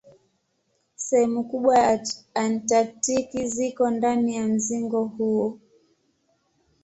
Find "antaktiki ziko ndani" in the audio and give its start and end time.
2.33-4.35